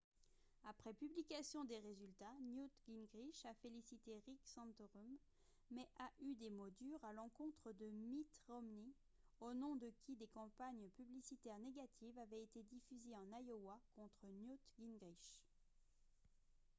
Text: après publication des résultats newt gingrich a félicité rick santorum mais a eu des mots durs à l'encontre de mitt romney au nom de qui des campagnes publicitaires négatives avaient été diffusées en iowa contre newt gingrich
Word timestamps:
après 0.67 0.93
publication 0.95 1.63
des 1.63 1.77
résultats 1.77 2.33
newt 2.41 2.71
gingrich 2.87 3.45
a 3.45 3.53
félicité 3.61 4.19
rick 4.25 4.39
santorum 4.47 5.15
mais 5.69 5.87
a 5.99 6.09
eu 6.23 6.33
des 6.33 6.49
mots 6.49 6.71
durs 6.71 7.03
à 7.05 7.13
l'encontre 7.13 7.71
de 7.73 7.85
mitt 7.85 8.27
romney 8.47 8.95
au 9.41 9.53
nom 9.53 9.75
de 9.75 9.91
qui 9.99 10.15
des 10.15 10.25
campagnes 10.25 10.89
publicitaires 10.97 11.59
négatives 11.59 12.17
avaient 12.17 12.41
été 12.45 12.63
diffusées 12.63 13.15
en 13.15 13.27
iowa 13.45 13.79
contre 13.95 14.25
newt 14.25 14.59
gingrich 14.79 15.37